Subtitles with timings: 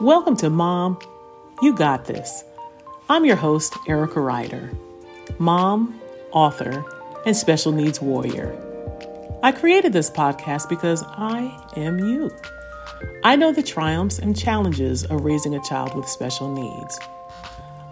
[0.00, 0.96] Welcome to Mom,
[1.60, 2.44] You Got This.
[3.08, 4.70] I'm your host, Erica Ryder,
[5.40, 6.84] mom, author,
[7.26, 8.56] and special needs warrior.
[9.42, 12.30] I created this podcast because I am you.
[13.24, 17.00] I know the triumphs and challenges of raising a child with special needs.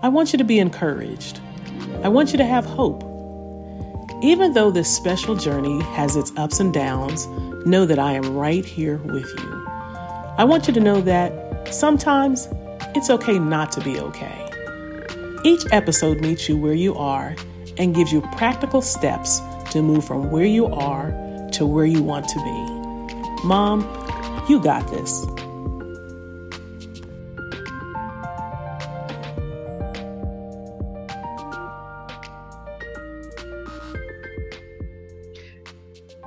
[0.01, 1.41] I want you to be encouraged.
[2.04, 3.02] I want you to have hope.
[4.23, 7.27] Even though this special journey has its ups and downs,
[7.66, 9.66] know that I am right here with you.
[10.38, 12.48] I want you to know that sometimes
[12.95, 14.51] it's okay not to be okay.
[15.45, 17.37] Each episode meets you where you are
[17.79, 19.41] and gives you practical steps
[19.71, 21.10] to move from where you are
[21.52, 23.47] to where you want to be.
[23.47, 23.80] Mom,
[24.48, 25.24] you got this.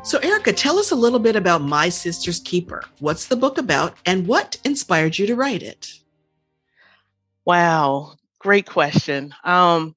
[0.10, 2.84] So, Erica, tell us a little bit about My Sister's Keeper.
[2.98, 5.88] What's the book about and what inspired you to write it?
[7.46, 9.36] Wow, great question.
[9.44, 9.96] Um,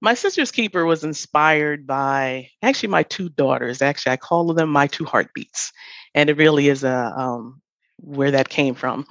[0.00, 3.82] my Sister's Keeper was inspired by actually my two daughters.
[3.82, 5.72] Actually, I call them my two heartbeats.
[6.14, 7.60] And it really is a um,
[7.96, 9.08] where that came from.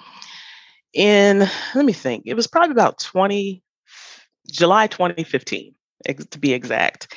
[0.93, 1.39] In,
[1.75, 3.61] let me think, it was probably about 20,
[4.49, 5.75] July 2015,
[6.29, 7.13] to be exact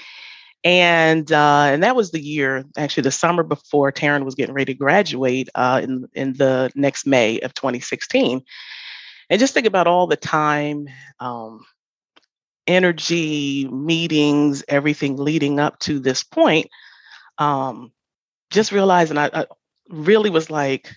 [0.63, 4.75] and uh, and that was the year, actually, the summer before Taryn was getting ready
[4.75, 8.43] to graduate uh, in in the next May of 2016.
[9.31, 10.89] And just think about all the time,
[11.21, 11.65] um,
[12.67, 16.67] energy, meetings, everything leading up to this point.
[17.39, 17.93] Um,
[18.51, 19.47] just realizing I, I
[19.89, 20.95] really was like,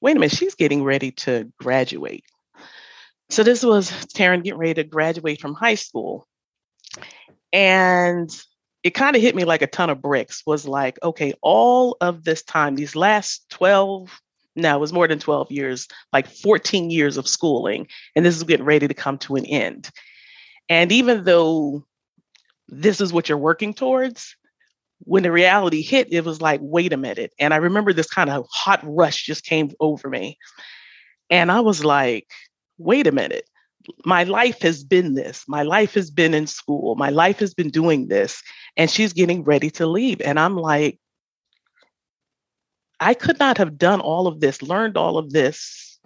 [0.00, 2.24] wait a minute, she's getting ready to graduate.
[3.30, 6.26] So this was Taryn getting ready to graduate from high school.
[7.52, 8.30] And
[8.84, 12.24] it kind of hit me like a ton of bricks was like okay all of
[12.24, 14.20] this time these last 12
[14.56, 18.44] no it was more than 12 years like 14 years of schooling and this is
[18.44, 19.90] getting ready to come to an end.
[20.68, 21.86] And even though
[22.68, 24.36] this is what you're working towards
[25.00, 28.28] when the reality hit it was like wait a minute and i remember this kind
[28.28, 30.36] of hot rush just came over me
[31.30, 32.28] and i was like
[32.78, 33.48] wait a minute
[34.04, 35.44] my life has been this.
[35.48, 36.94] My life has been in school.
[36.94, 38.42] My life has been doing this.
[38.76, 40.20] And she's getting ready to leave.
[40.20, 40.98] And I'm like,
[43.00, 45.98] I could not have done all of this, learned all of this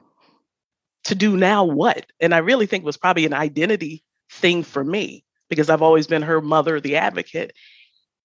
[1.05, 2.07] to do now what?
[2.21, 6.07] And I really think it was probably an identity thing for me because I've always
[6.07, 7.53] been her mother, the advocate.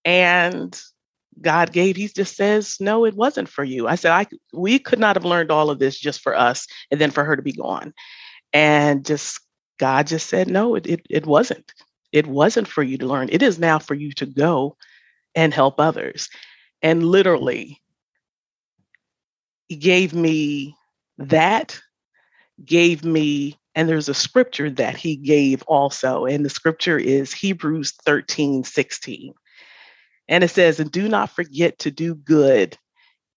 [0.06, 0.80] And
[1.42, 3.88] God gave, he just says, no, it wasn't for you.
[3.88, 7.00] I said, I we could not have learned all of this just for us and
[7.00, 7.94] then for her to be gone.
[8.54, 9.40] And just
[9.78, 11.74] God just said, no, it, it, it wasn't.
[12.12, 13.30] It wasn't for you to learn.
[13.32, 14.78] It is now for you to go
[15.36, 16.30] and help others.
[16.82, 17.82] And literally,
[19.68, 20.76] He gave me
[21.18, 21.80] that,
[22.64, 26.26] gave me, and there's a scripture that He gave also.
[26.26, 29.34] And the scripture is Hebrews 13 16.
[30.30, 32.78] And it says, And do not forget to do good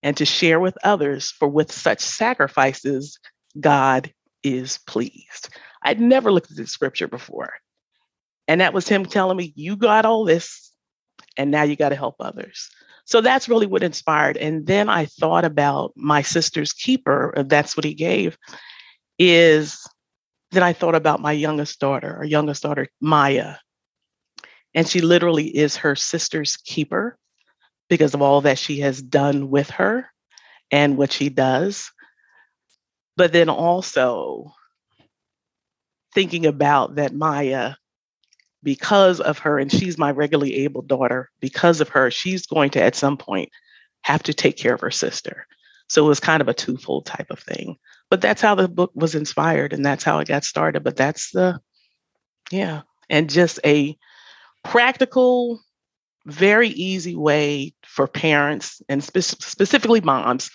[0.03, 3.19] and to share with others, for with such sacrifices,
[3.59, 4.13] God
[4.43, 5.51] is pleased.
[5.83, 7.53] I'd never looked at the scripture before.
[8.49, 10.73] And that was him telling me, you got all this,
[11.37, 12.69] and now you got to help others.
[13.05, 14.37] So that's really what inspired.
[14.37, 18.37] And then I thought about my sister's keeper, that's what he gave,
[19.19, 19.85] is
[20.53, 23.57] then I thought about my youngest daughter, our youngest daughter, Maya.
[24.75, 27.17] And she literally is her sister's keeper
[27.89, 30.07] because of all that she has done with her
[30.71, 31.91] and what she does.
[33.17, 34.53] But then also
[36.15, 37.75] thinking about that Maya,
[38.63, 42.83] because of her, and she's my regularly able daughter, because of her, she's going to
[42.83, 43.51] at some point
[44.03, 45.47] have to take care of her sister.
[45.89, 47.77] So it was kind of a twofold type of thing.
[48.11, 50.85] But that's how the book was inspired and that's how it got started.
[50.85, 51.61] But that's the,
[52.51, 53.97] yeah, and just a
[54.65, 55.61] practical,
[56.27, 60.51] very easy way for parents and spe- specifically moms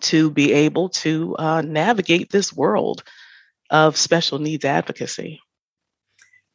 [0.00, 3.02] to be able to uh, navigate this world
[3.70, 5.40] of special needs advocacy.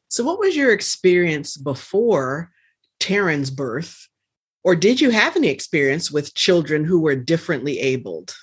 [0.09, 2.51] So, what was your experience before
[2.99, 4.07] Taryn's birth?
[4.63, 8.35] Or did you have any experience with children who were differently abled?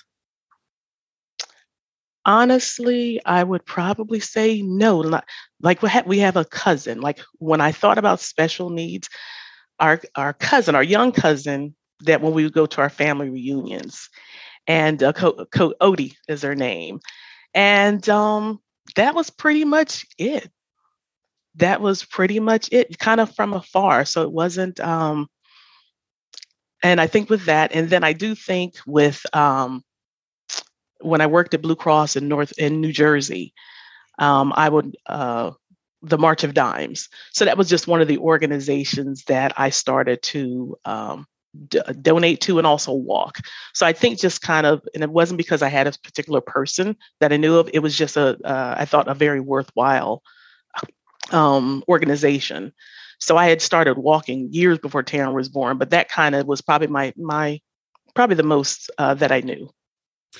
[2.25, 5.21] Honestly, I would probably say no.
[5.61, 6.99] Like we have, we have a cousin.
[6.99, 9.09] Like when I thought about special needs,
[9.79, 14.09] our our cousin, our young cousin, that when we would go to our family reunions,
[14.67, 16.99] and uh, Co- Co- Odie is her name,
[17.57, 18.61] and um,
[18.95, 20.47] that was pretty much it.
[21.55, 24.05] That was pretty much it, kind of from afar.
[24.05, 25.27] So it wasn't, um,
[26.83, 29.83] and I think with that, and then I do think with um,
[31.01, 33.55] when I worked at Blue Cross in North in New Jersey,
[34.19, 35.51] um, I would uh,
[36.03, 37.09] the March of Dimes.
[37.33, 41.25] So that was just one of the organizations that I started to um,
[41.67, 43.39] d- donate to and also walk.
[43.73, 46.95] So I think just kind of, and it wasn't because I had a particular person
[47.19, 47.69] that I knew of.
[47.73, 50.23] It was just a uh, I thought a very worthwhile
[51.31, 52.73] um, organization.
[53.19, 56.61] So I had started walking years before Taryn was born, but that kind of was
[56.61, 57.59] probably my my
[58.15, 59.69] probably the most uh, that I knew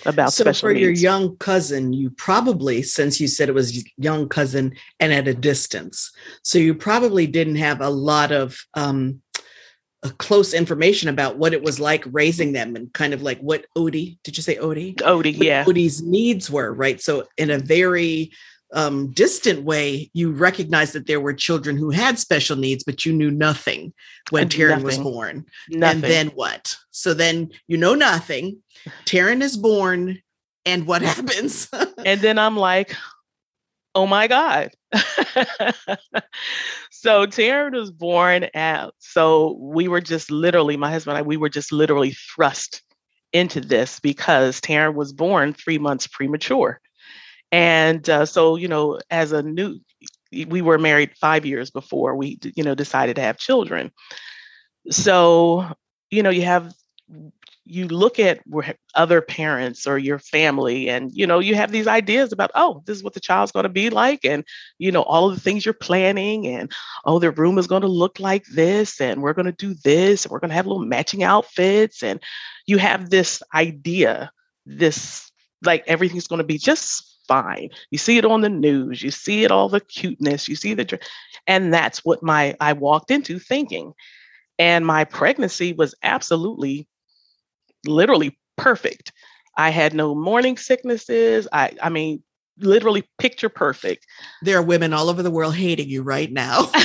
[0.06, 0.82] about so special for needs.
[0.82, 5.34] your young cousin you probably since you said it was young cousin and at a
[5.34, 6.12] distance
[6.44, 9.22] so you probably didn't have a lot of um
[10.12, 14.18] close information about what it was like raising them and kind of like what odie
[14.24, 18.32] did you say odie Odie, what yeah, odie's needs were right so in a very
[18.74, 23.14] um, distant way you recognized that there were children who had special needs but you
[23.14, 23.94] knew nothing
[24.30, 25.96] when Taryn was born nothing.
[25.96, 26.76] and then what?
[26.92, 28.58] So then you know nothing.
[29.06, 30.20] Taryn is born,
[30.66, 31.70] and what happens?
[32.04, 32.96] and then I'm like,
[33.98, 34.70] oh my God.
[36.92, 41.36] so Taryn was born at, so we were just literally, my husband and I, we
[41.36, 42.84] were just literally thrust
[43.34, 46.80] into this because Taryn was born three months premature.
[47.52, 49.80] And uh, so, you know, as a new,
[50.32, 53.92] we were married five years before we, you know, decided to have children.
[54.92, 55.66] So,
[56.12, 56.72] you know, you have
[57.70, 58.40] you look at
[58.96, 62.98] other parents or your family and you know you have these ideas about oh this
[62.98, 64.44] is what the child's going to be like and
[64.80, 66.72] you know all of the things you're planning and
[67.06, 70.24] oh their room is going to look like this and we're going to do this
[70.24, 72.22] and we're going to have little matching outfits and
[72.66, 74.32] you have this idea
[74.66, 75.32] this
[75.64, 77.70] like everything's going to be just fine.
[77.92, 81.00] You see it on the news you see it all the cuteness you see the
[81.46, 83.94] and that's what my i walked into thinking.
[84.60, 86.88] And my pregnancy was absolutely
[87.88, 89.12] literally perfect.
[89.58, 91.48] I had no morning sicknesses.
[91.52, 92.22] I I mean
[92.60, 94.06] literally picture perfect.
[94.42, 96.70] there are women all over the world hating you right now.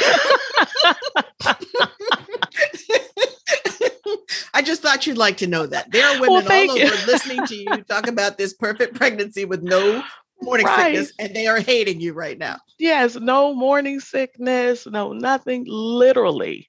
[4.55, 6.91] I just thought you'd like to know that there are women all over you.
[7.07, 10.03] listening to you talk about this perfect pregnancy with no
[10.43, 10.95] morning Right.
[10.95, 12.59] sickness, and they are hating you right now.
[12.79, 16.69] yes, no morning sickness, no nothing literally.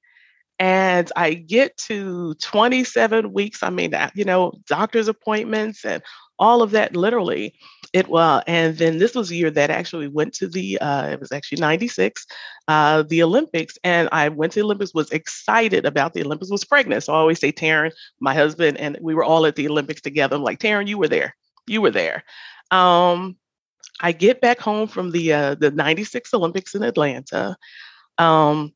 [0.64, 3.64] And I get to 27 weeks.
[3.64, 6.02] I mean, you know, doctor's appointments and
[6.40, 7.54] all of that literally.
[7.92, 11.20] It well, and then this was a year that actually went to the uh it
[11.20, 12.26] was actually 96,
[12.70, 13.78] uh, the Olympics.
[13.84, 17.04] And I went to the Olympics, was excited about the Olympics, was pregnant.
[17.04, 20.38] So I always say Taryn, my husband, and we were all at the Olympics together.
[20.38, 21.36] I'm like, Taryn, you were there.
[21.68, 22.24] You were there.
[22.72, 23.36] Um,
[24.00, 27.58] I get back home from the uh, the 96 Olympics in Atlanta.
[28.18, 28.74] Um,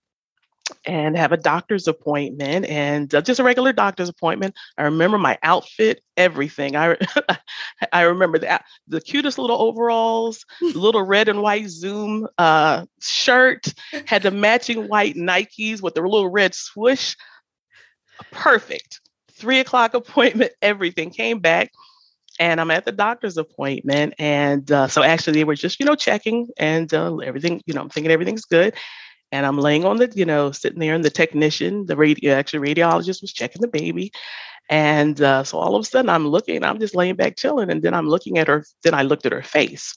[0.85, 4.55] and have a doctor's appointment and uh, just a regular doctor's appointment.
[4.77, 6.75] I remember my outfit, everything.
[6.75, 6.97] I
[7.93, 13.73] I remember that the cutest little overalls, little red and white Zoom uh, shirt,
[14.05, 17.15] had the matching white Nikes with the little red swoosh.
[18.31, 19.01] Perfect.
[19.33, 21.71] Three o'clock appointment, everything came back.
[22.39, 24.13] And I'm at the doctor's appointment.
[24.19, 27.81] And uh, so actually, they were just, you know, checking and uh, everything, you know,
[27.81, 28.75] I'm thinking everything's good
[29.31, 32.73] and I'm laying on the, you know, sitting there, and the technician, the radio, actually
[32.73, 34.11] radiologist, was checking the baby,
[34.69, 37.81] and uh, so all of a sudden I'm looking, I'm just laying back chilling, and
[37.81, 38.65] then I'm looking at her.
[38.83, 39.95] Then I looked at her face,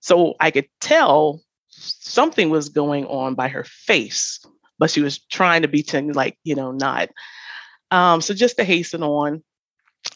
[0.00, 1.40] so I could tell
[1.70, 4.44] something was going on by her face,
[4.78, 7.10] but she was trying to be t- like, you know, not.
[7.90, 9.42] Um, so just to hasten on,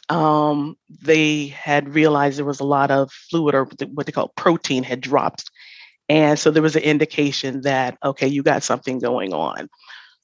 [0.08, 4.82] um, they had realized there was a lot of fluid or what they call protein
[4.82, 5.49] had dropped
[6.10, 9.68] and so there was an indication that, okay, you got something going on.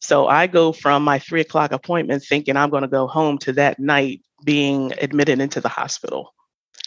[0.00, 3.52] So I go from my three o'clock appointment thinking I'm going to go home to
[3.52, 6.34] that night being admitted into the hospital.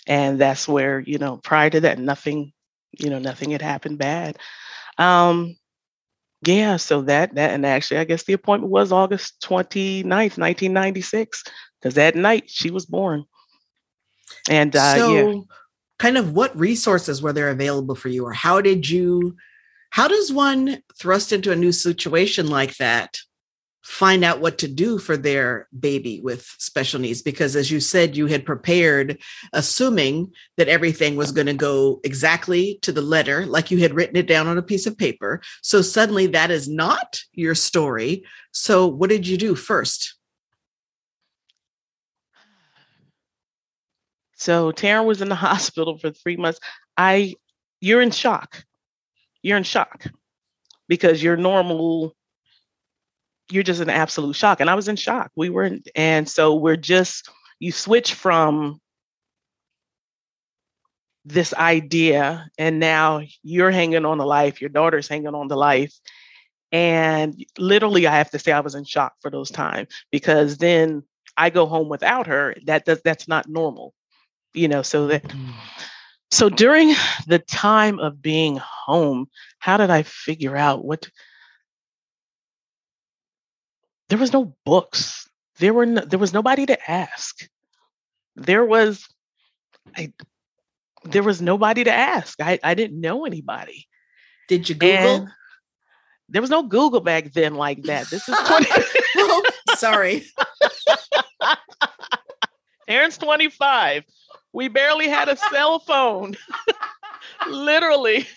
[0.06, 2.52] And that's where, you know, prior to that, nothing,
[2.92, 4.38] you know, nothing had happened bad.
[4.98, 5.56] Um,
[6.46, 11.46] yeah, so that, that, and actually, I guess the appointment was August 29th, 1996,
[11.80, 13.24] because that night she was born.
[14.50, 15.42] And uh, so, yeah.
[16.00, 19.36] Kind of what resources were there available for you, or how did you?
[19.92, 23.20] How does one thrust into a new situation like that
[23.82, 27.22] find out what to do for their baby with special needs?
[27.22, 29.20] Because, as you said, you had prepared,
[29.52, 34.16] assuming that everything was going to go exactly to the letter, like you had written
[34.16, 35.42] it down on a piece of paper.
[35.62, 38.24] So, suddenly that is not your story.
[38.52, 40.19] So, what did you do first?
[44.40, 46.60] So Taryn was in the hospital for three months.
[46.98, 47.36] I,
[47.82, 48.64] you're in shock.
[49.44, 50.06] You're in shock
[50.88, 52.16] because your normal,
[53.52, 54.60] you're just in absolute shock.
[54.60, 55.32] And I was in shock.
[55.36, 57.30] We were, in, and so we're just,
[57.60, 58.80] you switch from
[61.26, 65.94] this idea and now you're hanging on the life your daughter's hanging on the life
[66.72, 71.04] and literally i have to say i was in shock for those times because then
[71.36, 73.94] i go home without her that does that's not normal
[74.60, 75.54] you know so that mm.
[76.32, 76.94] so during
[77.28, 79.28] the time of being home
[79.60, 81.10] how did i figure out what
[84.10, 85.28] there was no books
[85.60, 87.48] there were no, there was nobody to ask
[88.36, 89.08] there was
[89.96, 90.12] i
[91.04, 92.40] there was nobody to ask.
[92.42, 93.88] I, I didn't know anybody.
[94.48, 94.98] Did you Google?
[94.98, 95.28] And
[96.28, 98.10] there was no Google back then like that.
[98.10, 98.66] This is 20.
[99.18, 99.44] oh,
[99.78, 100.26] sorry.
[102.90, 104.04] Taryn's 25.
[104.54, 106.36] We barely had a cell phone.
[107.50, 108.28] Literally.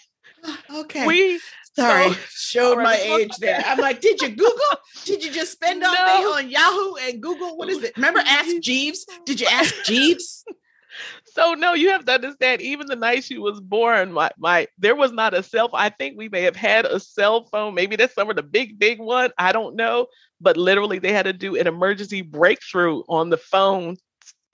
[0.75, 1.07] Okay.
[1.07, 1.41] We
[1.75, 3.63] sorry so, showed right, my age there.
[3.65, 4.79] I'm like, did you Google?
[5.05, 6.07] Did you just spend all no.
[6.07, 7.57] day on Yahoo and Google?
[7.57, 7.97] What is it?
[7.97, 9.07] Remember Ask Jeeves?
[9.25, 10.45] Did you ask Jeeves?
[11.25, 12.61] so no, you have to understand.
[12.61, 15.71] Even the night she was born, my my there was not a cell.
[15.73, 17.75] I think we may have had a cell phone.
[17.75, 19.31] Maybe that's some of the big big one.
[19.39, 20.07] I don't know.
[20.41, 23.97] But literally, they had to do an emergency breakthrough on the phone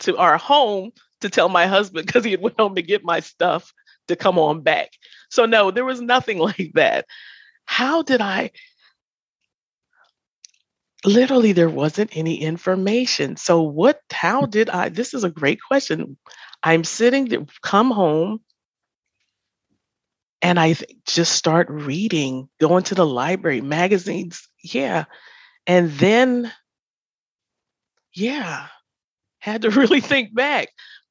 [0.01, 3.21] to our home to tell my husband because he had went home to get my
[3.21, 3.73] stuff
[4.09, 4.91] to come on back.
[5.31, 7.07] So no, there was nothing like that.
[7.65, 8.51] How did I?
[11.05, 14.51] literally there wasn't any information so what how mm.
[14.51, 16.17] did i this is a great question
[16.63, 18.41] i'm sitting to come home
[20.43, 20.75] and i
[21.07, 25.05] just start reading going to the library magazines yeah
[25.67, 26.51] and then
[28.13, 28.67] yeah
[29.39, 30.69] had to really think back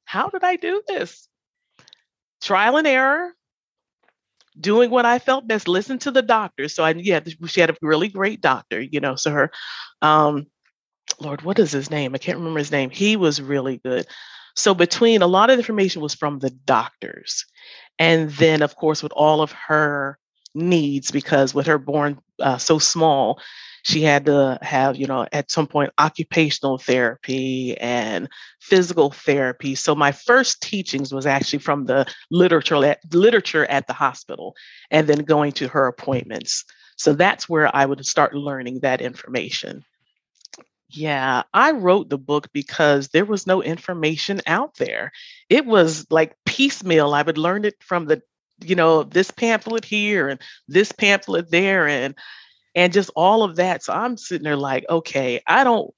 [0.08, 1.28] how did i do this
[2.40, 3.32] trial and error
[4.60, 6.68] doing what I felt best, listen to the doctor.
[6.68, 9.50] So I, yeah, she had a really great doctor, you know, so her,
[10.02, 10.46] um,
[11.20, 12.14] Lord, what is his name?
[12.14, 12.90] I can't remember his name.
[12.90, 14.06] He was really good.
[14.56, 17.46] So between a lot of information was from the doctors.
[17.98, 20.18] And then of course, with all of her
[20.54, 23.40] needs, because with her born uh, so small,
[23.88, 28.28] she had to have, you know, at some point occupational therapy and
[28.60, 29.74] physical therapy.
[29.74, 34.54] So my first teachings was actually from the literature at, literature at the hospital
[34.90, 36.66] and then going to her appointments.
[36.96, 39.86] So that's where I would start learning that information.
[40.90, 45.12] Yeah, I wrote the book because there was no information out there.
[45.48, 47.14] It was like piecemeal.
[47.14, 48.20] I would learn it from the,
[48.62, 51.88] you know, this pamphlet here and this pamphlet there.
[51.88, 52.14] And
[52.78, 53.82] and just all of that.
[53.82, 55.92] So I'm sitting there like, okay, I don't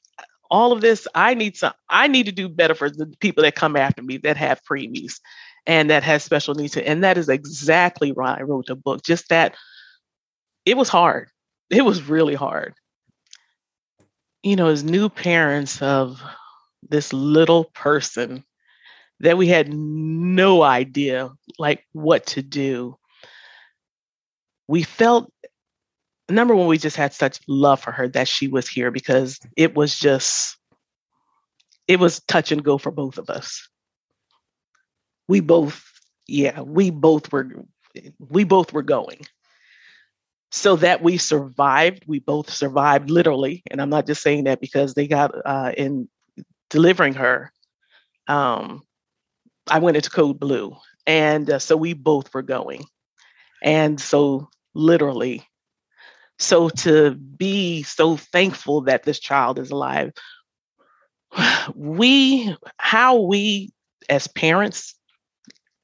[0.50, 3.54] all of this, I need some, I need to do better for the people that
[3.54, 5.20] come after me that have preemies
[5.66, 6.76] and that has special needs.
[6.76, 9.04] And that is exactly why I wrote the book.
[9.04, 9.54] Just that
[10.64, 11.28] it was hard.
[11.68, 12.74] It was really hard.
[14.42, 16.20] You know, as new parents of
[16.88, 18.42] this little person
[19.20, 22.96] that we had no idea like what to do.
[24.66, 25.30] We felt
[26.30, 29.74] number one, we just had such love for her that she was here because it
[29.74, 30.56] was just,
[31.88, 33.68] it was touch and go for both of us.
[35.28, 35.84] We both,
[36.26, 37.48] yeah, we both were,
[38.18, 39.20] we both were going.
[40.52, 43.62] So that we survived, we both survived literally.
[43.70, 46.08] And I'm not just saying that because they got uh, in
[46.70, 47.52] delivering her.
[48.26, 48.82] Um,
[49.68, 50.76] I went into code blue.
[51.06, 52.84] And uh, so we both were going.
[53.62, 55.44] And so literally
[56.40, 60.12] so to be so thankful that this child is alive,
[61.74, 63.72] we, how we
[64.08, 64.94] as parents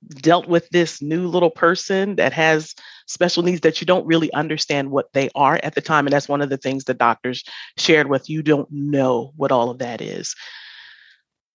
[0.09, 2.75] dealt with this new little person that has
[3.07, 6.07] special needs that you don't really understand what they are at the time.
[6.07, 7.45] And that's one of the things the doctors
[7.77, 10.35] shared with you don't know what all of that is.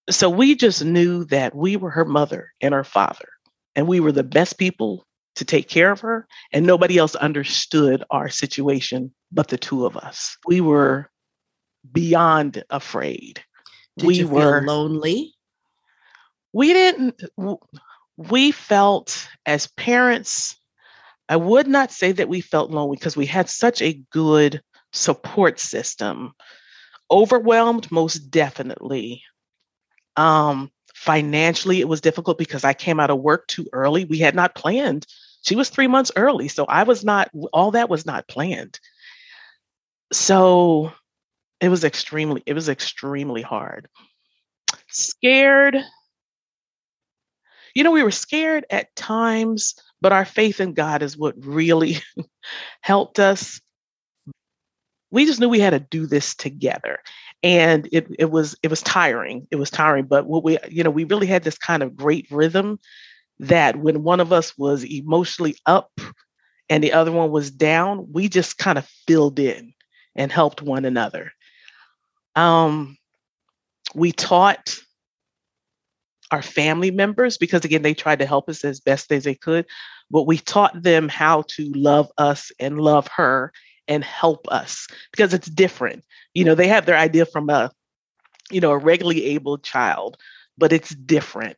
[0.10, 3.30] So we just knew that we were her mother and her father,
[3.76, 8.04] and we were the best people to take care of her, and nobody else understood
[8.10, 10.38] our situation but the two of us.
[10.46, 11.10] We were
[11.90, 13.44] beyond afraid.
[13.98, 15.34] Did we were lonely.
[16.54, 17.22] We didn't.
[18.18, 20.58] We felt as parents.
[21.30, 24.62] I would not say that we felt lonely because we had such a good
[24.92, 26.34] support system.
[27.10, 29.24] Overwhelmed, most definitely.
[30.18, 30.72] Um,
[31.02, 34.06] Financially, it was difficult because I came out of work too early.
[34.06, 35.08] We had not planned.
[35.42, 36.48] She was three months early.
[36.48, 38.80] So I was not, all that was not planned.
[40.14, 40.94] So
[41.60, 43.88] it was extremely, it was extremely hard.
[44.90, 45.76] Scared.
[47.74, 51.98] You know, we were scared at times, but our faith in God is what really
[52.82, 53.60] helped us.
[55.10, 57.00] We just knew we had to do this together
[57.44, 59.48] and it it was it was tiring.
[59.52, 62.28] It was tiring, but what we you know we really had this kind of great
[62.30, 62.80] rhythm
[63.40, 65.92] that when one of us was emotionally up
[66.70, 69.74] and the other one was down, we just kind of filled in
[70.16, 71.32] and helped one another.
[72.36, 72.98] Um,
[73.96, 74.78] we taught
[76.32, 79.66] our family members because again they tried to help us as best as they could
[80.10, 83.52] but we taught them how to love us and love her
[83.92, 87.72] and help us because it's different you know they have their idea from a
[88.50, 90.18] you know a regularly able child
[90.58, 91.58] but it's different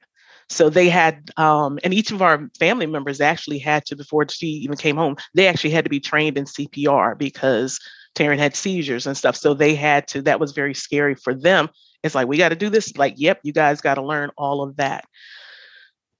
[0.50, 4.48] so they had um, and each of our family members actually had to before she
[4.48, 7.80] even came home they actually had to be trained in cpr because
[8.16, 11.70] taryn had seizures and stuff so they had to that was very scary for them
[12.04, 12.96] it's like, we got to do this.
[12.98, 15.06] Like, yep, you guys got to learn all of that.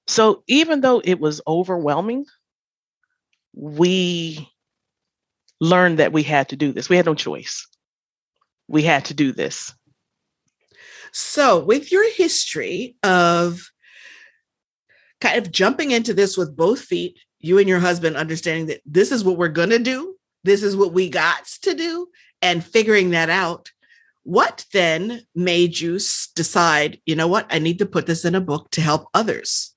[0.06, 2.24] So even though it was overwhelming,
[3.52, 4.50] we
[5.60, 6.88] learned that we had to do this.
[6.88, 7.66] We had no choice.
[8.68, 9.72] We had to do this.
[11.12, 13.70] So, with your history of
[15.20, 19.12] kind of jumping into this with both feet, you and your husband understanding that this
[19.12, 22.08] is what we're going to do, this is what we got to do,
[22.42, 23.70] and figuring that out,
[24.24, 25.98] what then made you
[26.34, 29.73] decide, you know what, I need to put this in a book to help others?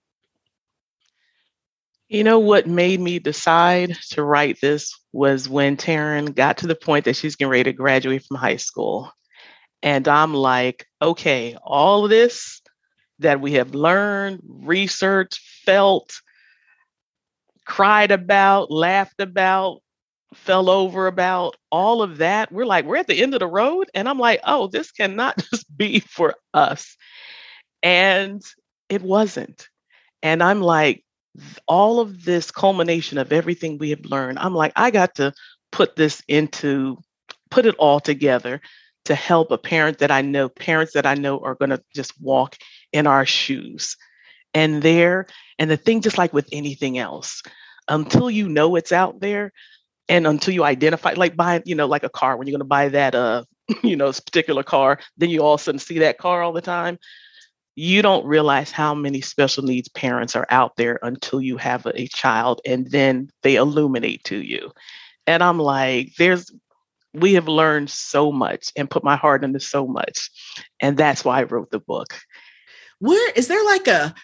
[2.10, 6.76] You know what made me decide to write this was when Taryn got to the
[6.76, 9.12] point that she's getting ready to graduate from high school.
[9.84, 12.62] And I'm like, okay, all of this
[13.20, 16.14] that we have learned, researched, felt,
[17.66, 19.82] cried about, laughed about,
[20.34, 22.52] fell over about all of that.
[22.52, 23.90] We're like, we're at the end of the road.
[23.94, 26.96] And I'm like, oh, this cannot just be for us.
[27.84, 28.42] And
[28.88, 29.68] it wasn't.
[30.24, 31.04] And I'm like,
[31.68, 35.34] all of this culmination of everything we have learned, I'm like, I got to
[35.72, 36.98] put this into,
[37.50, 38.62] put it all together
[39.06, 42.20] to help a parent that I know, parents that I know are going to just
[42.22, 42.58] walk
[42.92, 43.96] in our shoes.
[44.54, 45.28] And there,
[45.60, 47.44] and the thing, just like with anything else,
[47.88, 49.54] until you know it's out there,
[50.10, 52.66] and until you identify like buy you know like a car when you're going to
[52.66, 53.44] buy that uh
[53.84, 56.62] you know particular car then you all of a sudden see that car all the
[56.62, 56.98] time
[57.80, 62.02] you don't realize how many special needs parents are out there until you have a,
[62.02, 64.72] a child and then they illuminate to you.
[65.28, 66.52] And i'm like there's
[67.14, 70.30] we have learned so much and put my heart into so much.
[70.82, 72.16] And that's why i wrote the book.
[72.98, 74.16] Where is there like a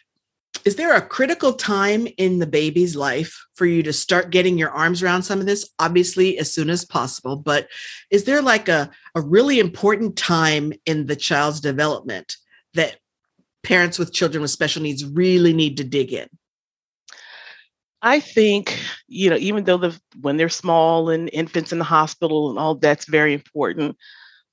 [0.65, 4.71] is there a critical time in the baby's life for you to start getting your
[4.71, 5.69] arms around some of this?
[5.77, 7.67] Obviously as soon as possible but
[8.09, 12.37] is there like a, a really important time in the child's development
[12.73, 12.97] that
[13.63, 16.27] parents with children with special needs really need to dig in
[18.05, 22.49] I think, you know, even though the when they're small and infants in the hospital
[22.49, 23.95] and all that's very important,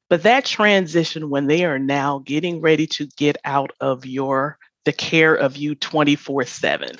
[0.08, 4.92] but that transition when they are now getting ready to get out of your the
[4.92, 6.90] care of you 24 7.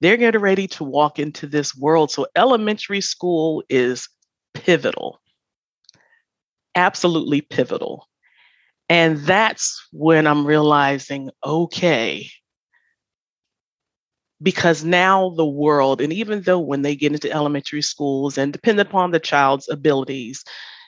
[0.00, 2.10] They're getting ready to walk into this world.
[2.10, 4.08] So, elementary school is
[4.54, 5.20] pivotal,
[6.74, 8.08] absolutely pivotal.
[8.90, 12.28] And that's when I'm realizing okay,
[14.42, 18.84] because now the world, and even though when they get into elementary schools and depending
[18.84, 20.42] upon the child's abilities,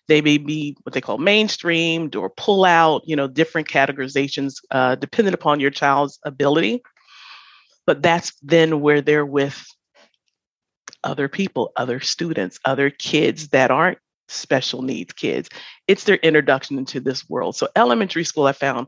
[0.08, 4.96] they may be what they call mainstreamed or pull out, you know, different categorizations uh,
[4.96, 6.82] depending upon your child's ability.
[7.86, 9.64] But that's then where they're with
[11.04, 13.98] other people, other students, other kids that aren't
[14.32, 15.48] special needs kids.
[15.88, 17.56] It's their introduction into this world.
[17.56, 18.86] So elementary school I found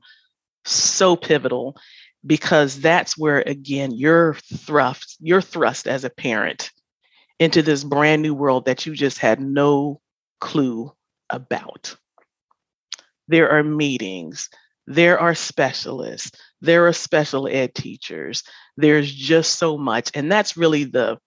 [0.65, 1.77] so pivotal
[2.27, 6.71] because that's where again you're thrust you're thrust as a parent
[7.39, 10.01] into this brand new world that you just had no
[10.41, 10.93] clue
[11.31, 11.97] about.
[13.29, 14.49] There are meetings,
[14.87, 18.43] there are specialists, there are special ed teachers.
[18.77, 20.11] There's just so much.
[20.15, 21.19] And that's really the,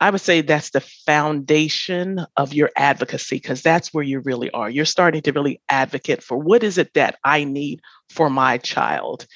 [0.00, 4.68] I would say that's the foundation of your advocacy because that's where you really are.
[4.68, 7.80] You're starting to really advocate for what is it that I need
[8.10, 9.26] for my child.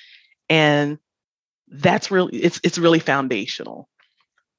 [0.50, 0.98] And
[1.70, 3.88] that's really it's it's really foundational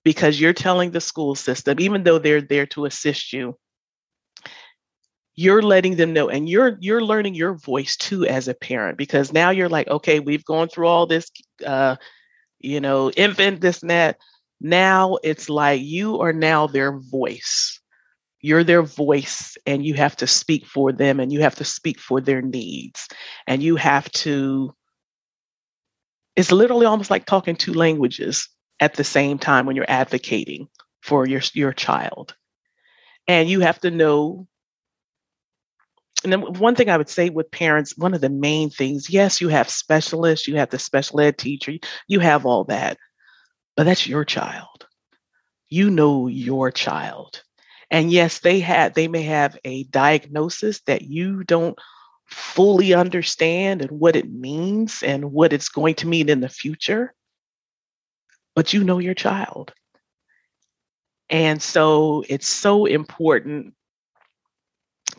[0.04, 3.58] because you're telling the school system even though they're there to assist you
[5.36, 9.34] you're letting them know and you're you're learning your voice too as a parent because
[9.34, 11.30] now you're like okay we've gone through all this
[11.66, 11.96] uh
[12.60, 14.18] you know infant this and that
[14.62, 17.80] now it's like you are now their voice.
[18.42, 22.00] You're their voice and you have to speak for them and you have to speak
[22.00, 23.08] for their needs
[23.48, 24.74] and you have to
[26.36, 28.48] it's literally almost like talking two languages
[28.80, 30.68] at the same time when you're advocating
[31.02, 32.36] for your your child.
[33.28, 34.48] And you have to know
[36.24, 39.42] and then one thing I would say with parents, one of the main things, yes,
[39.42, 41.74] you have specialists, you have the special ed teacher,
[42.08, 42.98] you have all that,
[43.82, 44.86] but that's your child.
[45.68, 47.42] You know your child.
[47.90, 51.76] And yes, they had they may have a diagnosis that you don't
[52.28, 57.16] fully understand and what it means and what it's going to mean in the future.
[58.56, 59.74] But you know your child.
[61.32, 63.74] And so it's so important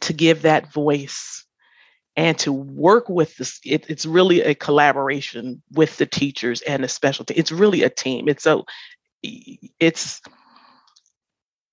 [0.03, 1.44] to give that voice
[2.16, 6.88] and to work with this it, it's really a collaboration with the teachers and the
[6.88, 8.64] specialty it's really a team it's so
[9.22, 10.20] it's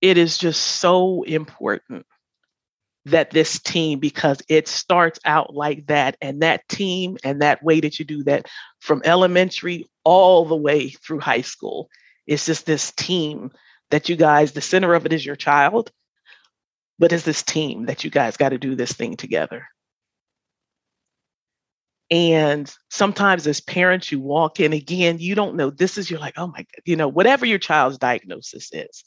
[0.00, 2.06] it is just so important
[3.06, 7.80] that this team because it starts out like that and that team and that way
[7.80, 8.46] that you do that
[8.78, 11.88] from elementary all the way through high school
[12.26, 13.50] it's just this team
[13.90, 15.90] that you guys the center of it is your child
[17.00, 19.66] but it's this team that you guys got to do this thing together.
[22.10, 25.70] And sometimes as parents, you walk in again, you don't know.
[25.70, 29.04] This is, you're like, oh my God, you know, whatever your child's diagnosis is,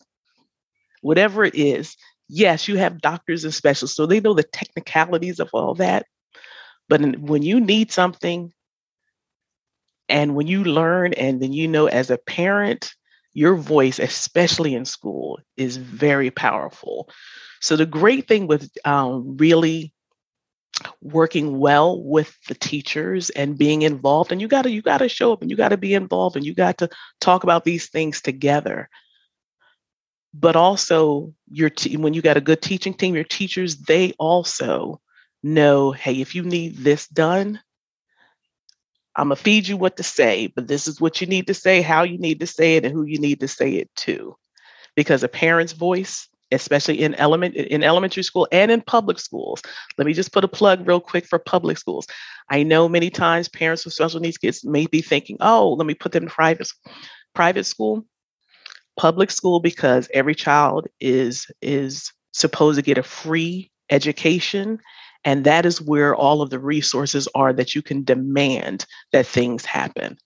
[1.01, 1.97] whatever it is,
[2.29, 6.05] yes, you have doctors and specialists, so they know the technicalities of all that.
[6.87, 8.53] But when you need something,
[10.09, 12.93] and when you learn, and then you know as a parent,
[13.33, 17.09] your voice, especially in school, is very powerful.
[17.61, 19.93] So the great thing with um, really
[21.01, 25.09] working well with the teachers and being involved and you got to you got to
[25.09, 26.89] show up and you got to be involved and you got to
[27.21, 28.89] talk about these things together.
[30.33, 34.99] But also your te- when you got a good teaching team your teachers they also
[35.43, 37.59] know hey if you need this done
[39.15, 41.53] i'm going to feed you what to say but this is what you need to
[41.53, 44.35] say how you need to say it and who you need to say it to.
[44.95, 49.61] Because a parent's voice especially in element in elementary school and in public schools.
[49.97, 52.07] Let me just put a plug real quick for public schools.
[52.49, 55.93] I know many times parents with special needs kids may be thinking, "Oh, let me
[55.93, 56.69] put them in private
[57.33, 58.05] private school."
[58.97, 64.79] Public school because every child is is supposed to get a free education
[65.25, 69.65] and that is where all of the resources are that you can demand that things
[69.65, 70.17] happen.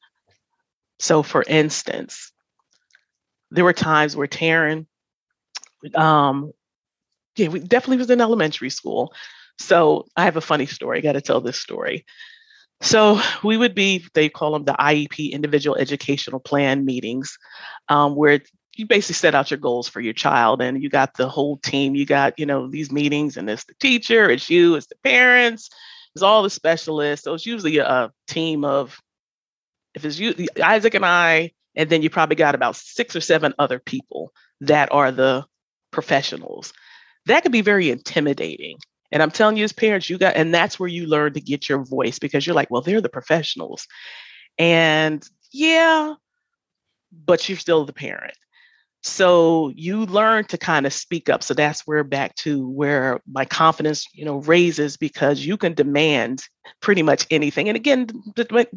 [0.99, 2.31] So for instance,
[3.51, 4.87] there were times where Taryn
[5.95, 6.51] um,
[7.35, 9.13] yeah, we definitely was in elementary school.
[9.59, 11.01] So I have a funny story.
[11.01, 12.05] Got to tell this story.
[12.81, 17.37] So we would be, they call them the IEP individual educational plan meetings,
[17.89, 18.41] um, where
[18.75, 21.95] you basically set out your goals for your child and you got the whole team.
[21.95, 25.69] You got, you know, these meetings and it's the teacher, it's you, it's the parents,
[26.13, 27.23] it's all the specialists.
[27.23, 28.99] So it's usually a team of,
[29.95, 33.55] if it's you, Isaac and I, and then you probably got about six or seven
[33.57, 35.45] other people that are the
[35.91, 36.73] professionals.
[37.26, 38.78] That could be very intimidating.
[39.12, 41.69] And I'm telling you, as parents, you got, and that's where you learn to get
[41.69, 43.88] your voice because you're like, well, they're the professionals.
[44.58, 46.15] And yeah,
[47.26, 48.34] but you're still the parent.
[49.04, 51.43] So you learn to kind of speak up.
[51.43, 56.43] So that's where back to where my confidence, you know, raises because you can demand
[56.82, 57.69] pretty much anything.
[57.69, 58.08] And again,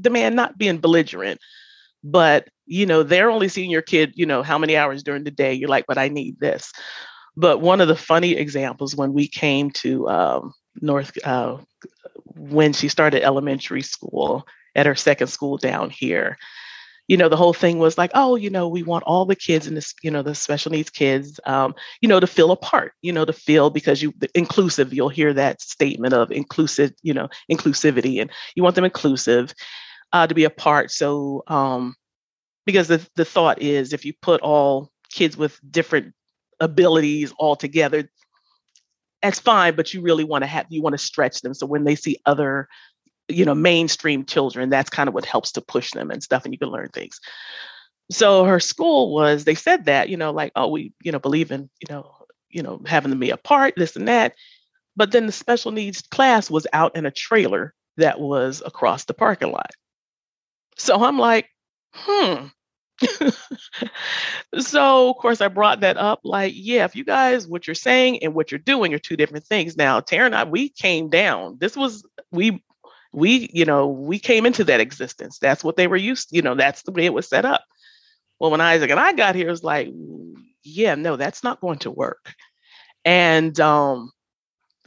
[0.00, 1.40] demand not being belligerent,
[2.04, 5.30] but you know, they're only seeing your kid, you know, how many hours during the
[5.30, 5.52] day.
[5.52, 6.72] You're like, but I need this.
[7.36, 11.58] But one of the funny examples when we came to um, North, uh,
[12.36, 16.38] when she started elementary school at her second school down here,
[17.08, 19.66] you know, the whole thing was like, oh, you know, we want all the kids
[19.66, 22.92] in this, you know, the special needs kids, um, you know, to feel a part,
[23.02, 27.28] you know, to feel because you inclusive, you'll hear that statement of inclusive, you know,
[27.50, 29.52] inclusivity, and you want them inclusive
[30.12, 30.92] uh, to be a part.
[30.92, 31.96] So, um,
[32.70, 36.14] because the the thought is if you put all kids with different
[36.60, 38.08] abilities all together
[39.22, 41.54] that's fine but you really want to have you want to stretch them.
[41.54, 42.68] So when they see other
[43.28, 46.54] you know mainstream children that's kind of what helps to push them and stuff and
[46.54, 47.20] you can learn things.
[48.10, 51.50] So her school was they said that you know like oh we you know believe
[51.50, 52.14] in you know
[52.48, 54.34] you know having them be apart this and that.
[54.96, 59.14] But then the special needs class was out in a trailer that was across the
[59.14, 59.70] parking lot.
[60.76, 61.48] So i'm like
[61.92, 62.46] hmm
[64.58, 66.20] so of course I brought that up.
[66.24, 69.46] Like, yeah, if you guys what you're saying and what you're doing are two different
[69.46, 69.76] things.
[69.76, 71.56] Now, Tara and I, we came down.
[71.58, 72.62] This was we
[73.12, 75.38] we, you know, we came into that existence.
[75.38, 77.64] That's what they were used, you know, that's the way it was set up.
[78.38, 79.88] Well, when Isaac and I got here, it was like,
[80.62, 82.32] yeah, no, that's not going to work.
[83.04, 84.12] And um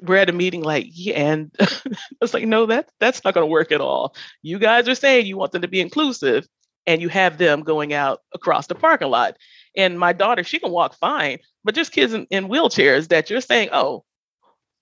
[0.02, 1.52] we're at a meeting like yeah and
[2.21, 5.26] it's like no that that's not going to work at all you guys are saying
[5.26, 6.45] you want them to be inclusive
[6.86, 9.38] and you have them going out across the parking lot.
[9.76, 13.41] And my daughter, she can walk fine, but just kids in, in wheelchairs that you're
[13.41, 14.04] saying, oh,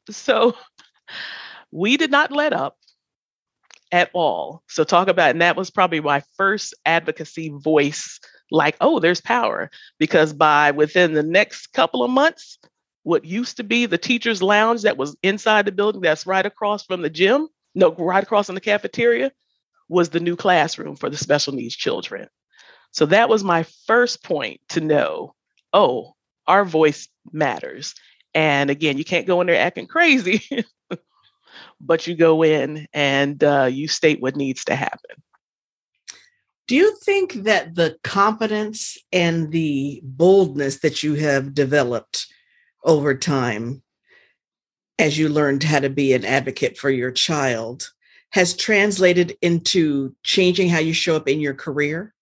[0.10, 0.56] so
[1.72, 2.78] we did not let up
[3.92, 4.64] at all.
[4.68, 8.20] So talk about, and that was probably my first advocacy voice.
[8.50, 12.60] Like, oh, there's power because by within the next couple of months,
[13.04, 16.86] what used to be the teacher's lounge that was inside the building that's right across
[16.86, 19.32] from the gym, no, right across in the cafeteria,
[19.92, 22.30] was the new classroom for the special needs children.
[22.92, 25.36] So that was my first point to know
[25.74, 26.14] oh,
[26.48, 27.96] our voice matters.
[28.34, 30.42] And again, you can't go in there acting crazy,
[31.82, 35.16] but you go in and uh, you state what needs to happen.
[36.68, 42.28] Do you think that the competence and the boldness that you have developed
[42.84, 43.82] over time
[45.00, 47.90] as you learned how to be an advocate for your child
[48.32, 52.14] has translated into changing how you show up in your career?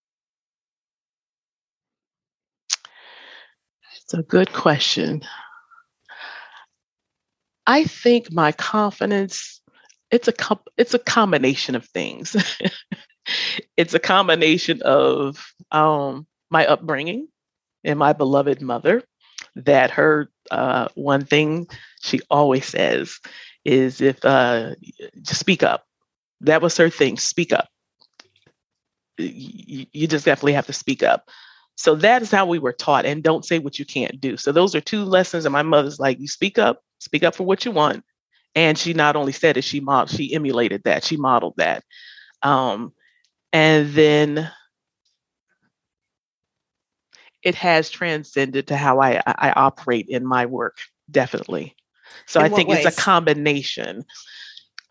[3.96, 5.22] It's a good question.
[7.68, 9.60] I think my confidence
[10.12, 10.34] it's a
[10.78, 12.36] it's a combination of things.
[13.78, 17.28] it's a combination of um, my upbringing
[17.84, 19.04] and my beloved mother.
[19.56, 21.68] That her uh, one thing
[22.02, 23.20] she always says
[23.66, 24.76] is if uh,
[25.22, 25.86] just speak up.
[26.42, 27.18] That was her thing.
[27.18, 27.68] Speak up.
[29.18, 31.30] You, just definitely have to speak up.
[31.76, 33.06] So that is how we were taught.
[33.06, 34.38] And don't say what you can't do.
[34.38, 35.46] So those are two lessons.
[35.46, 38.04] And my mother's like, you speak up, speak up for what you want.
[38.56, 41.84] And she not only said it, she modeled, she emulated that, she modeled that.
[42.42, 42.94] Um,
[43.54, 44.50] and then
[47.44, 50.78] it has transcended to how I, I operate in my work,
[51.10, 51.76] definitely.
[52.26, 52.86] So in I think ways?
[52.86, 54.06] it's a combination.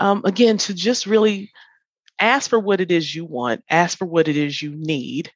[0.01, 1.51] Um, again, to just really
[2.21, 5.33] ask for what it is you want, ask for what it is you need,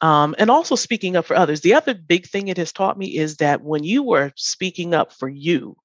[0.00, 1.60] um, and also speaking up for others.
[1.60, 5.12] The other big thing it has taught me is that when you are speaking up
[5.12, 5.76] for you,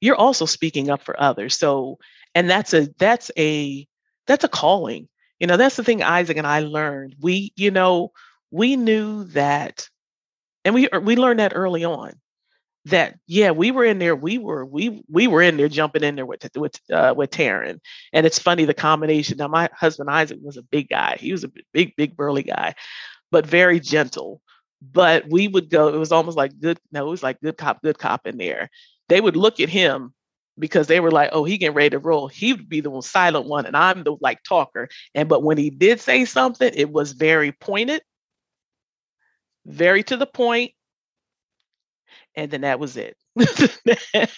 [0.00, 1.56] you're also speaking up for others.
[1.58, 1.98] So,
[2.34, 3.86] and that's a that's a
[4.26, 5.08] that's a calling.
[5.40, 7.16] You know, that's the thing Isaac and I learned.
[7.20, 8.12] We, you know,
[8.50, 9.88] we knew that,
[10.64, 12.12] and we we learned that early on.
[12.86, 14.14] That yeah, we were in there.
[14.14, 17.80] We were we we were in there jumping in there with with uh, with Taryn,
[18.12, 19.38] and it's funny the combination.
[19.38, 21.16] Now my husband Isaac was a big guy.
[21.18, 22.74] He was a big big burly guy,
[23.32, 24.40] but very gentle.
[24.82, 27.82] But we would go, it was almost like good, no, it was like good cop,
[27.82, 28.70] good cop in there.
[29.08, 30.14] They would look at him
[30.58, 32.28] because they were like, oh, he getting ready to roll.
[32.28, 34.88] He would be the one silent one, and I'm the like talker.
[35.14, 38.02] And but when he did say something, it was very pointed,
[39.64, 40.72] very to the point,
[42.36, 43.16] and then that was it.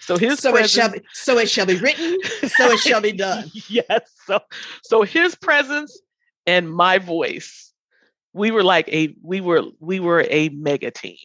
[0.00, 3.00] so his so presence, it shall be so it shall be written, so it shall
[3.00, 3.50] be done.
[3.68, 4.00] yes.
[4.26, 4.40] So
[4.82, 6.00] so his presence
[6.46, 7.72] and my voice
[8.34, 11.16] we were like a we were we were a mega team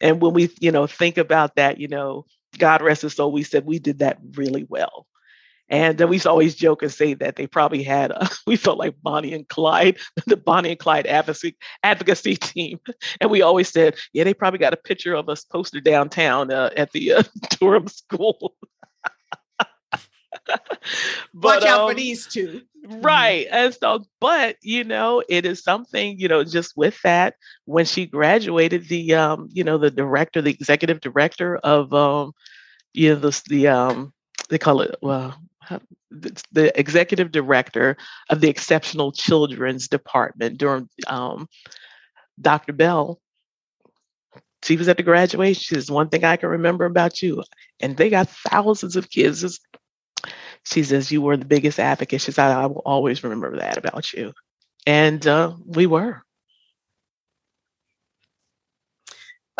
[0.00, 2.24] and when we you know think about that you know
[2.56, 5.06] god rest his soul we said we did that really well
[5.70, 8.78] and we used to always joke and say that they probably had a, we felt
[8.78, 12.78] like bonnie and clyde the bonnie and clyde advocacy advocacy team
[13.20, 16.70] and we always said yeah they probably got a picture of us posted downtown uh,
[16.76, 17.22] at the uh,
[17.58, 18.54] durham school
[20.46, 22.62] but, Watch out um, for these two.
[22.86, 23.00] Mm-hmm.
[23.02, 23.46] Right.
[23.50, 28.06] And so, but you know, it is something, you know, just with that, when she
[28.06, 32.32] graduated, the um, you know, the director, the executive director of um,
[32.94, 34.12] you know, the the um
[34.48, 35.36] they call it well
[36.10, 37.96] the executive director
[38.30, 41.48] of the exceptional children's department during um,
[42.40, 43.20] dr bell
[44.62, 45.60] she was at the graduation.
[45.60, 47.42] She says, one thing I can remember about you.
[47.80, 49.60] And they got thousands of kids.
[50.64, 52.20] She says, You were the biggest advocate.
[52.20, 54.32] She said, I will always remember that about you.
[54.86, 56.22] And uh, we were.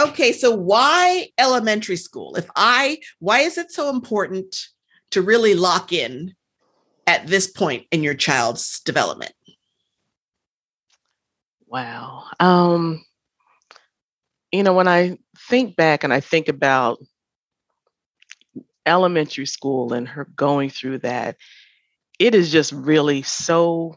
[0.00, 2.36] Okay, so why elementary school?
[2.36, 4.68] If I, why is it so important
[5.10, 6.34] to really lock in
[7.06, 9.32] at this point in your child's development?
[11.66, 12.24] Wow.
[12.40, 13.04] Um,
[14.52, 15.18] you know, when I
[15.48, 16.98] think back and I think about
[18.86, 21.36] elementary school and her going through that,
[22.18, 23.96] it is just really so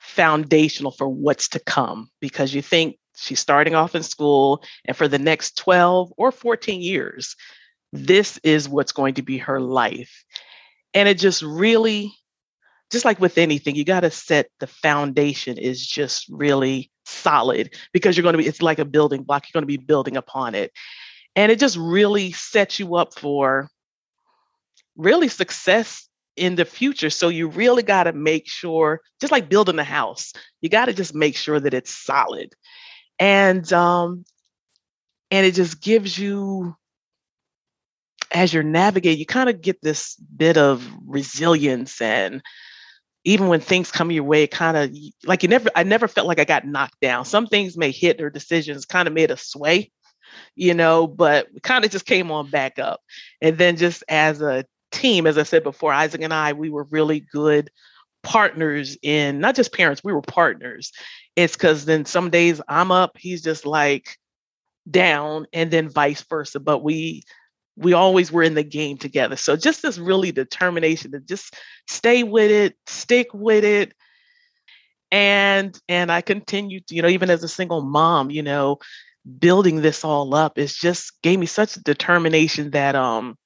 [0.00, 5.06] foundational for what's to come because you think she's starting off in school and for
[5.06, 7.36] the next 12 or 14 years,
[7.92, 10.24] this is what's going to be her life.
[10.94, 12.12] And it just really,
[12.90, 18.16] just like with anything, you got to set the foundation is just really solid because
[18.16, 19.44] you're going to be, it's like a building block.
[19.44, 20.72] You're going to be building upon it.
[21.34, 23.68] And it just really sets you up for
[24.96, 27.10] really success in the future.
[27.10, 30.92] So you really got to make sure, just like building a house, you got to
[30.92, 32.54] just make sure that it's solid.
[33.18, 34.24] And um,
[35.30, 36.76] and it just gives you
[38.32, 42.42] as you're navigating, you kind of get this bit of resilience and
[43.24, 44.90] even when things come your way, kind of
[45.24, 47.24] like you never, I never felt like I got knocked down.
[47.24, 49.92] Some things may hit or decisions kind of made us sway,
[50.56, 53.00] you know, but kind of just came on back up.
[53.40, 56.84] And then just as a team, as I said before, Isaac and I, we were
[56.90, 57.70] really good
[58.24, 60.92] partners in not just parents, we were partners.
[61.36, 64.16] It's because then some days I'm up, he's just like
[64.90, 66.58] down, and then vice versa.
[66.58, 67.22] But we
[67.76, 69.36] we always were in the game together.
[69.36, 71.56] So just this really determination to just
[71.88, 73.94] stay with it, stick with it.
[75.10, 78.78] And and I continued, you know, even as a single mom, you know,
[79.38, 83.36] building this all up is just gave me such determination that um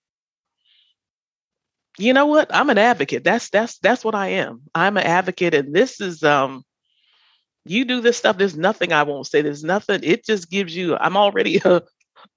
[1.99, 5.55] you know what i'm an advocate that's that's that's what i am i'm an advocate
[5.55, 6.63] and this is um
[7.67, 10.97] you do this stuff there's nothing i won't say there's nothing it just gives you
[10.97, 11.83] i'm already a,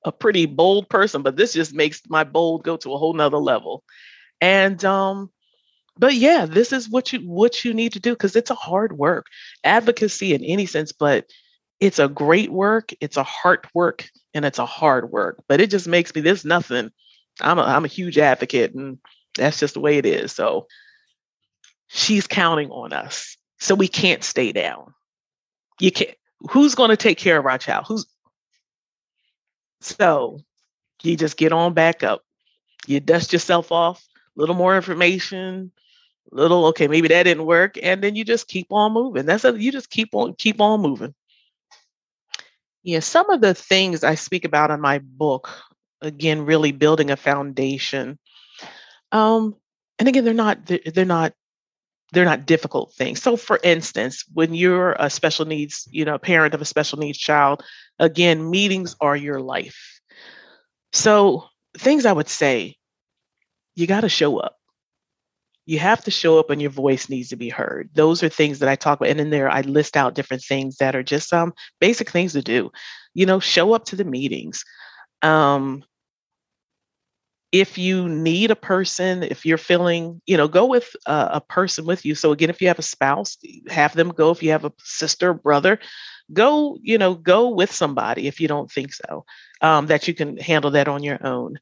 [0.05, 3.37] a pretty bold person, but this just makes my bold go to a whole nother
[3.37, 3.83] level.
[4.41, 5.29] And um,
[5.97, 8.97] but yeah, this is what you what you need to do because it's a hard
[8.97, 9.27] work.
[9.63, 11.29] Advocacy in any sense, but
[11.79, 15.43] it's a great work, it's a hard work, and it's a hard work.
[15.47, 16.91] But it just makes me this nothing.
[17.41, 18.97] I'm a I'm a huge advocate, and
[19.35, 20.31] that's just the way it is.
[20.31, 20.67] So
[21.87, 23.37] she's counting on us.
[23.59, 24.93] So we can't stay down.
[25.79, 26.15] You can't
[26.49, 27.85] who's going to take care of our child?
[27.87, 28.05] Who's
[29.81, 30.39] so
[31.03, 32.23] you just get on back up.
[32.87, 35.71] You dust yourself off, a little more information,
[36.31, 37.77] a little, okay, maybe that didn't work.
[37.81, 39.25] And then you just keep on moving.
[39.25, 41.13] That's a, you just keep on, keep on moving.
[42.83, 45.49] Yeah, some of the things I speak about in my book,
[46.01, 48.17] again, really building a foundation.
[49.11, 49.55] Um,
[49.99, 51.33] and again, they're not, they're not
[52.11, 53.21] they're not difficult things.
[53.21, 57.17] So for instance, when you're a special needs, you know, parent of a special needs
[57.17, 57.63] child,
[57.99, 59.99] again, meetings are your life.
[60.91, 61.45] So
[61.77, 62.75] things I would say,
[63.75, 64.55] you got to show up.
[65.65, 67.91] You have to show up and your voice needs to be heard.
[67.93, 69.11] Those are things that I talk about.
[69.11, 72.41] And in there, I list out different things that are just um basic things to
[72.41, 72.71] do.
[73.13, 74.65] You know, show up to the meetings.
[75.21, 75.83] Um,
[77.51, 81.85] if you need a person, if you're feeling, you know, go with a, a, person
[81.85, 82.13] with you.
[82.13, 83.37] So again, if you have a spouse,
[83.69, 84.29] have them go.
[84.29, 85.79] If you have a sister, brother,
[86.31, 89.25] go, you know, go with somebody if you don't think so,
[89.61, 91.57] um, that you can handle that on your own.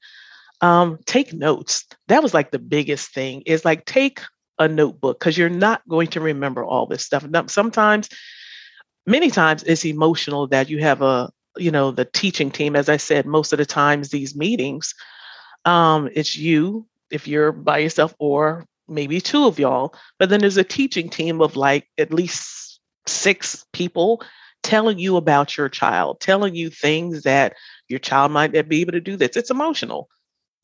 [0.60, 1.86] Um, take notes.
[2.08, 4.22] That was like the biggest thing is like take
[4.60, 7.26] a notebook because you're not going to remember all this stuff.
[7.48, 8.10] Sometimes,
[9.06, 12.98] many times it's emotional that you have a, you know, the teaching team, as I
[12.98, 14.94] said, most of the times these meetings,
[15.66, 20.58] um, it's you if you're by yourself or maybe two of y'all but then there's
[20.58, 24.22] a teaching team of like at least six people
[24.64, 27.54] telling you about your child telling you things that
[27.88, 29.38] your child might not be able to do this.
[29.38, 30.10] It's emotional.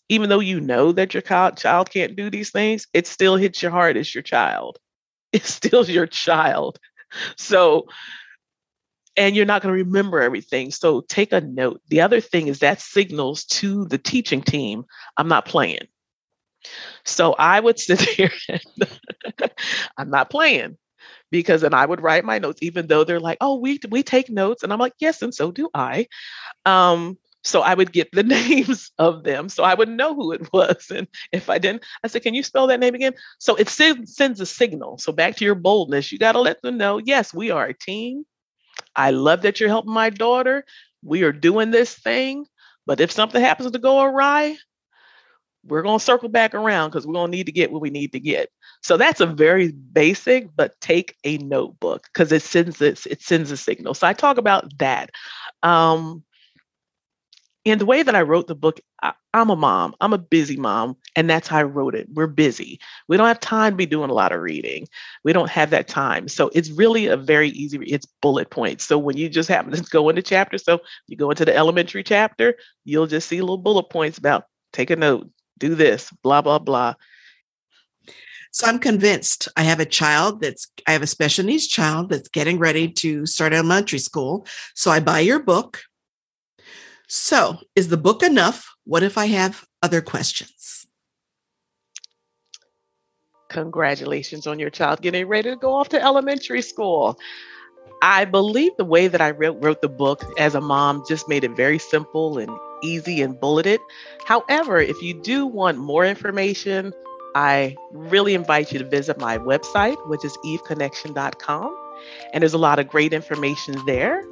[0.10, 3.71] Even though you know that your child can't do these things it still hits your
[3.71, 4.77] heart as your child.
[5.34, 6.77] It's still your child.
[7.38, 7.88] So
[9.15, 10.71] and you're not going to remember everything.
[10.71, 11.82] So take a note.
[11.89, 14.86] The other thing is that signals to the teaching team,
[15.17, 15.88] I'm not playing.
[17.04, 18.62] So I would sit here and
[19.97, 20.78] I'm not playing
[21.32, 24.30] because then I would write my notes, even though they're like, oh, we we take
[24.30, 24.63] notes.
[24.63, 26.08] And I'm like, yes, and so do I.
[26.65, 29.49] Um, so I would get the names of them.
[29.49, 30.91] So I would know who it was.
[30.93, 33.13] And if I didn't, I said, Can you spell that name again?
[33.39, 34.97] So it sends a signal.
[34.97, 37.73] So back to your boldness, you got to let them know, yes, we are a
[37.73, 38.26] team.
[38.95, 40.63] I love that you're helping my daughter.
[41.03, 42.45] We are doing this thing.
[42.86, 44.58] But if something happens to go awry,
[45.65, 47.89] we're going to circle back around because we're going to need to get what we
[47.89, 48.49] need to get.
[48.82, 53.51] So that's a very basic, but take a notebook because it sends it, it sends
[53.51, 53.93] a signal.
[53.93, 55.12] So I talk about that.
[55.62, 56.23] Um,
[57.65, 59.95] and the way that I wrote the book, I, am a mom.
[60.01, 62.07] I'm a busy mom, and that's how I wrote it.
[62.14, 62.80] We're busy.
[63.07, 64.88] We don't have time to be doing a lot of reading.
[65.24, 66.28] We don't have that time.
[66.28, 67.78] So it's really a very easy.
[67.86, 68.84] It's bullet points.
[68.84, 72.03] So when you just happen to go into chapter, so you go into the elementary
[72.03, 76.59] chapter, you'll just see little bullet points about take a note, do this, blah blah
[76.59, 76.95] blah.
[78.51, 82.28] So I'm convinced I have a child that's I have a special needs child that's
[82.28, 84.45] getting ready to start elementary school.
[84.76, 85.82] So I buy your book
[87.14, 88.76] so, is the book enough?
[88.86, 90.88] What if I have other questions?
[93.49, 97.20] Congratulations on your child getting ready to go off to elementary school.
[98.01, 101.43] I believe the way that I wrote, wrote the book as a mom just made
[101.43, 102.49] it very simple and
[102.82, 103.80] easy and bulleted.
[104.26, 106.93] However, if you do want more information,
[107.36, 111.78] I really invite you to visit my website, which is eveconnection.com.
[112.34, 114.24] And there's a lot of great information there.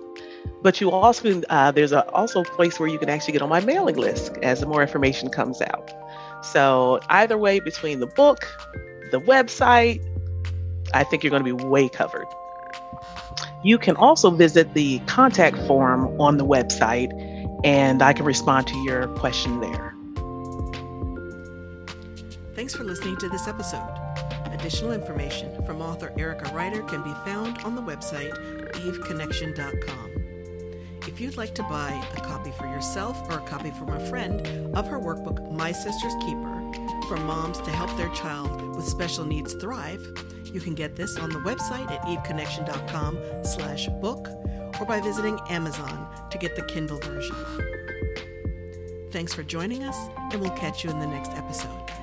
[0.62, 3.50] But you also uh, there's a, also a place where you can actually get on
[3.50, 5.92] my mailing list as more information comes out.
[6.44, 8.48] So either way, between the book,
[9.12, 10.04] the website,
[10.94, 12.28] I think you're going to be way covered.
[13.64, 17.12] You can also visit the contact form on the website,
[17.64, 19.94] and I can respond to your question there.
[22.56, 23.88] Thanks for listening to this episode.
[24.52, 28.34] Additional information from author Erica Ryder can be found on the website
[28.74, 30.21] eveconnection.com.
[31.12, 34.48] If you'd like to buy a copy for yourself or a copy from a friend
[34.76, 36.72] of her workbook, My Sister's Keeper,
[37.10, 40.02] for moms to help their child with special needs thrive,
[40.54, 44.30] you can get this on the website at eveconnection.com slash book
[44.80, 47.36] or by visiting Amazon to get the Kindle version.
[49.12, 49.98] Thanks for joining us,
[50.32, 52.01] and we'll catch you in the next episode.